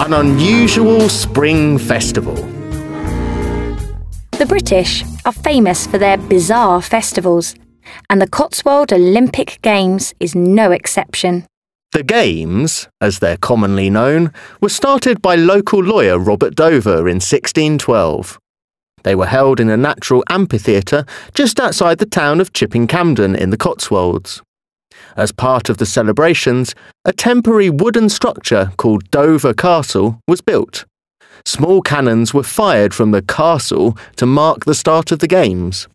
an 0.00 0.12
unusual 0.12 1.08
spring 1.08 1.76
festival. 1.76 2.34
The 4.38 4.46
British 4.46 5.02
are 5.24 5.32
famous 5.32 5.88
for 5.88 5.98
their 5.98 6.16
bizarre 6.16 6.80
festivals, 6.80 7.56
and 8.08 8.22
the 8.22 8.28
Cotswold 8.28 8.92
Olympic 8.92 9.58
Games 9.60 10.14
is 10.20 10.36
no 10.36 10.70
exception. 10.70 11.46
The 11.90 12.04
Games, 12.04 12.88
as 13.00 13.18
they're 13.18 13.36
commonly 13.36 13.90
known, 13.90 14.32
were 14.60 14.68
started 14.68 15.20
by 15.20 15.34
local 15.34 15.82
lawyer 15.82 16.16
Robert 16.16 16.54
Dover 16.54 17.08
in 17.08 17.16
1612. 17.16 18.38
They 19.02 19.16
were 19.16 19.26
held 19.26 19.58
in 19.58 19.68
a 19.68 19.76
natural 19.76 20.22
amphitheatre 20.30 21.04
just 21.34 21.58
outside 21.58 21.98
the 21.98 22.06
town 22.06 22.40
of 22.40 22.52
Chipping 22.52 22.86
Campden 22.86 23.36
in 23.36 23.50
the 23.50 23.56
Cotswolds. 23.56 24.42
As 25.16 25.32
part 25.32 25.68
of 25.68 25.78
the 25.78 25.86
celebrations, 25.86 26.74
a 27.04 27.12
temporary 27.12 27.70
wooden 27.70 28.08
structure 28.08 28.72
called 28.76 29.10
Dover 29.10 29.54
Castle 29.54 30.20
was 30.28 30.40
built. 30.40 30.84
Small 31.44 31.82
cannons 31.82 32.34
were 32.34 32.42
fired 32.42 32.94
from 32.94 33.10
the 33.10 33.22
castle 33.22 33.96
to 34.16 34.26
mark 34.26 34.64
the 34.64 34.74
start 34.74 35.12
of 35.12 35.18
the 35.20 35.28
Games. 35.28 35.88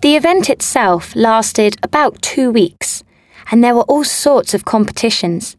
The 0.00 0.16
event 0.16 0.50
itself 0.50 1.14
lasted 1.14 1.76
about 1.82 2.20
two 2.22 2.50
weeks, 2.50 3.04
and 3.50 3.62
there 3.62 3.74
were 3.74 3.82
all 3.82 4.04
sorts 4.04 4.54
of 4.54 4.64
competitions, 4.64 5.56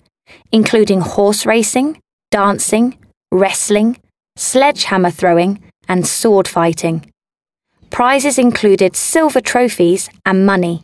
including 0.51 1.01
horse 1.01 1.45
racing, 1.45 1.99
dancing, 2.31 2.97
wrestling, 3.31 3.97
sledgehammer 4.35 5.11
throwing, 5.11 5.63
and 5.87 6.07
sword 6.07 6.47
fighting. 6.47 7.05
Prizes 7.89 8.39
included 8.39 8.95
silver 8.95 9.39
trophies 9.39 10.09
and 10.25 10.45
money. 10.45 10.83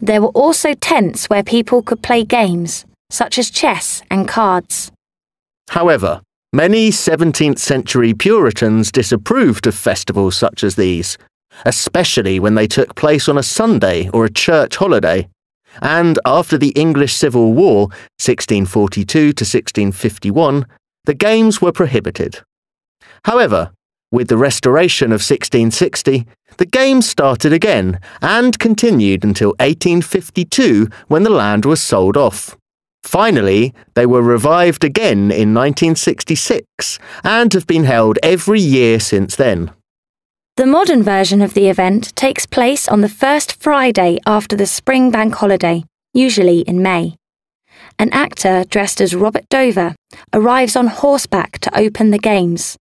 There 0.00 0.20
were 0.20 0.28
also 0.28 0.74
tents 0.74 1.26
where 1.26 1.42
people 1.42 1.82
could 1.82 2.02
play 2.02 2.22
games, 2.22 2.84
such 3.10 3.38
as 3.38 3.50
chess 3.50 4.02
and 4.10 4.28
cards. 4.28 4.92
However, 5.70 6.20
many 6.52 6.90
17th 6.90 7.58
century 7.58 8.12
Puritans 8.12 8.92
disapproved 8.92 9.66
of 9.66 9.74
festivals 9.74 10.36
such 10.36 10.62
as 10.62 10.76
these, 10.76 11.16
especially 11.64 12.38
when 12.38 12.54
they 12.54 12.66
took 12.66 12.94
place 12.94 13.28
on 13.28 13.38
a 13.38 13.42
Sunday 13.42 14.08
or 14.10 14.24
a 14.24 14.30
church 14.30 14.76
holiday. 14.76 15.28
And 15.82 16.18
after 16.24 16.56
the 16.56 16.70
English 16.70 17.14
Civil 17.14 17.52
War, 17.52 17.88
1642 18.18 19.06
to 19.06 19.44
1651, 19.44 20.66
the 21.04 21.14
games 21.14 21.60
were 21.62 21.72
prohibited. 21.72 22.40
However, 23.24 23.72
with 24.10 24.28
the 24.28 24.36
restoration 24.36 25.06
of 25.06 25.20
1660, 25.20 26.26
the 26.58 26.66
games 26.66 27.08
started 27.08 27.52
again 27.52 28.00
and 28.22 28.58
continued 28.58 29.24
until 29.24 29.50
1852 29.58 30.88
when 31.08 31.22
the 31.22 31.30
land 31.30 31.64
was 31.64 31.80
sold 31.80 32.16
off. 32.16 32.56
Finally, 33.02 33.72
they 33.94 34.06
were 34.06 34.22
revived 34.22 34.82
again 34.82 35.30
in 35.30 35.54
1966 35.54 36.98
and 37.22 37.52
have 37.52 37.66
been 37.66 37.84
held 37.84 38.18
every 38.22 38.60
year 38.60 38.98
since 38.98 39.36
then. 39.36 39.70
The 40.56 40.66
modern 40.66 41.02
version 41.02 41.42
of 41.42 41.54
the 41.54 41.68
event 41.68 42.16
takes 42.16 42.46
place 42.46 42.88
on 42.88 43.02
the 43.02 43.08
first 43.08 43.62
Friday 43.62 44.18
after 44.26 44.56
the 44.56 44.66
spring 44.66 45.10
bank 45.10 45.34
holiday, 45.34 45.84
usually 46.14 46.60
in 46.60 46.82
May. 46.82 47.16
An 47.98 48.10
actor 48.12 48.64
dressed 48.64 49.00
as 49.00 49.14
Robert 49.14 49.48
Dover 49.50 49.94
arrives 50.32 50.74
on 50.74 50.86
horseback 50.86 51.58
to 51.60 51.78
open 51.78 52.10
the 52.10 52.18
games. 52.18 52.76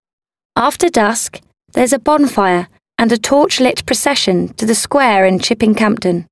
After 0.56 0.90
dusk, 0.90 1.40
there's 1.72 1.94
a 1.94 1.98
bonfire 1.98 2.68
and 2.98 3.10
a 3.10 3.16
torch-lit 3.16 3.86
procession 3.86 4.52
to 4.54 4.66
the 4.66 4.74
square 4.74 5.24
in 5.24 5.38
Chipping 5.38 5.74
Campden, 5.74 6.26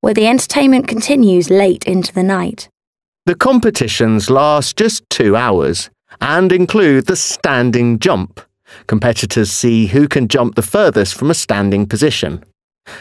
where 0.00 0.14
the 0.14 0.28
entertainment 0.28 0.86
continues 0.86 1.50
late 1.50 1.84
into 1.84 2.12
the 2.14 2.22
night. 2.22 2.68
The 3.26 3.34
competitions 3.34 4.30
last 4.30 4.76
just 4.76 5.02
two 5.10 5.34
hours 5.34 5.90
and 6.20 6.52
include 6.52 7.06
the 7.06 7.16
standing 7.16 7.98
jump. 7.98 8.40
Competitors 8.86 9.50
see 9.50 9.86
who 9.86 10.06
can 10.06 10.28
jump 10.28 10.54
the 10.54 10.62
furthest 10.62 11.16
from 11.16 11.28
a 11.28 11.34
standing 11.34 11.84
position. 11.84 12.44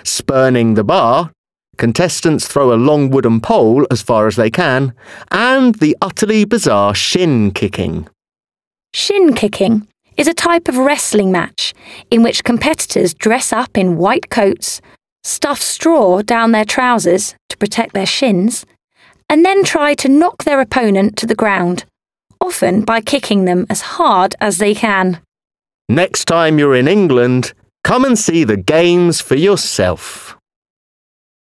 Spurning 0.03 0.73
the 0.73 0.83
bar, 0.83 1.31
contestants 1.77 2.47
throw 2.47 2.73
a 2.73 2.81
long 2.81 3.11
wooden 3.11 3.41
pole 3.41 3.85
as 3.91 4.01
far 4.01 4.25
as 4.25 4.37
they 4.37 4.49
can, 4.49 4.95
and 5.29 5.75
the 5.75 5.95
utterly 6.01 6.45
bizarre 6.45 6.95
shin 6.95 7.51
kicking. 7.51 8.07
Shin 8.91 9.35
kicking 9.35 9.87
is 10.17 10.27
a 10.27 10.33
type 10.33 10.67
of 10.67 10.77
wrestling 10.77 11.31
match 11.31 11.73
in 12.11 12.23
which 12.23 12.43
competitors 12.43 13.13
dress 13.13 13.53
up 13.53 13.77
in 13.77 13.97
white 13.97 14.29
coats, 14.29 14.81
stuff 15.23 15.61
straw 15.61 16.21
down 16.21 16.51
their 16.51 16.65
trousers 16.65 17.35
to 17.49 17.57
protect 17.57 17.93
their 17.93 18.05
shins, 18.05 18.65
and 19.29 19.45
then 19.45 19.63
try 19.63 19.93
to 19.93 20.09
knock 20.09 20.43
their 20.43 20.59
opponent 20.59 21.15
to 21.17 21.25
the 21.25 21.35
ground, 21.35 21.85
often 22.41 22.83
by 22.83 22.99
kicking 22.99 23.45
them 23.45 23.65
as 23.69 23.81
hard 23.81 24.35
as 24.41 24.57
they 24.57 24.73
can. 24.73 25.21
Next 25.87 26.25
time 26.25 26.59
you're 26.59 26.75
in 26.75 26.87
England, 26.87 27.53
come 27.83 28.03
and 28.03 28.17
see 28.17 28.43
the 28.43 28.57
games 28.57 29.21
for 29.21 29.35
yourself. 29.35 30.26